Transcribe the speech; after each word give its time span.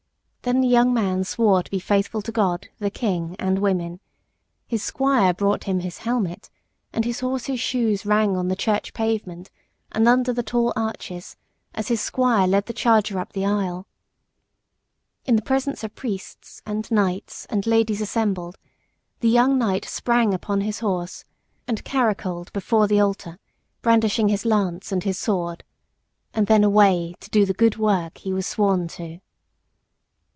Then 0.43 0.61
the 0.61 0.67
young 0.67 0.91
man 0.91 1.23
swore 1.23 1.61
to 1.61 1.69
be 1.69 1.77
faithful 1.77 2.23
to 2.23 2.31
God, 2.31 2.67
the 2.79 2.89
King, 2.89 3.35
and 3.37 3.59
woman; 3.59 3.99
his 4.65 4.81
squire 4.83 5.35
brought 5.35 5.65
him 5.65 5.81
his 5.81 5.99
helmet, 5.99 6.49
and 6.91 7.05
his 7.05 7.19
horse's 7.19 7.59
shoes 7.59 8.07
rang 8.07 8.35
on 8.35 8.47
the 8.47 8.55
church 8.55 8.91
pavement 8.95 9.51
and 9.91 10.07
under 10.09 10.33
the 10.33 10.41
tall 10.41 10.73
arches 10.75 11.37
as 11.75 11.89
his 11.89 12.01
squire 12.01 12.47
led 12.47 12.65
the 12.65 12.73
charger 12.73 13.19
up 13.19 13.33
the 13.33 13.45
aisle. 13.45 13.85
In 15.25 15.35
the 15.35 15.43
presence 15.43 15.83
of 15.83 15.93
priests, 15.93 16.63
and 16.65 16.89
knights, 16.89 17.45
and 17.51 17.67
ladies 17.67 18.01
assembled, 18.01 18.57
the 19.19 19.29
young 19.29 19.59
knight 19.59 19.85
sprang 19.85 20.33
upon 20.33 20.61
his 20.61 20.79
horse 20.79 21.23
and 21.67 21.85
caracoled 21.85 22.51
before 22.51 22.87
the 22.87 22.99
altar, 22.99 23.37
brandishing 23.83 24.29
his 24.29 24.43
lance 24.43 24.91
and 24.91 25.03
his 25.03 25.19
sword. 25.19 25.63
And 26.33 26.47
then 26.47 26.63
away 26.63 27.13
to 27.19 27.29
do 27.29 27.45
the 27.45 27.53
good 27.53 27.77
work 27.77 28.17
he 28.17 28.33
was 28.33 28.47
sworn 28.47 28.87
to. 28.97 29.19